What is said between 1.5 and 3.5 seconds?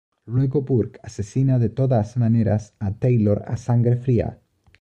de todas maneras a Taylor